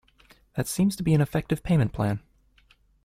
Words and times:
That 0.55 0.65
seems 0.65 0.95
to 0.95 1.03
be 1.03 1.13
an 1.13 1.21
effective 1.21 1.61
payment 1.61 1.93
plan 1.93 2.21